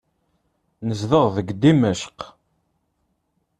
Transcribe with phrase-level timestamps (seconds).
[0.87, 2.19] Nezdeɣ deg Dimecq.